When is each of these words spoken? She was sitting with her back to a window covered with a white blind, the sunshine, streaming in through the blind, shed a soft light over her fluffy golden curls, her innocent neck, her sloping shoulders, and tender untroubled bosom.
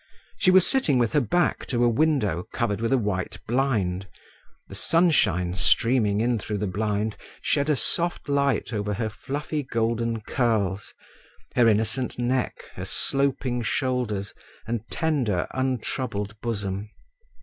She 0.39 0.49
was 0.49 0.65
sitting 0.65 0.97
with 0.97 1.13
her 1.13 1.21
back 1.21 1.67
to 1.67 1.83
a 1.83 1.87
window 1.87 2.47
covered 2.51 2.81
with 2.81 2.91
a 2.91 2.97
white 2.97 3.37
blind, 3.45 4.07
the 4.67 4.73
sunshine, 4.73 5.53
streaming 5.53 6.21
in 6.21 6.39
through 6.39 6.57
the 6.57 6.65
blind, 6.65 7.17
shed 7.43 7.69
a 7.69 7.75
soft 7.75 8.27
light 8.27 8.73
over 8.73 8.95
her 8.95 9.09
fluffy 9.09 9.61
golden 9.61 10.19
curls, 10.21 10.95
her 11.55 11.67
innocent 11.67 12.17
neck, 12.17 12.63
her 12.73 12.85
sloping 12.85 13.61
shoulders, 13.61 14.33
and 14.65 14.87
tender 14.89 15.45
untroubled 15.51 16.33
bosom. 16.41 16.89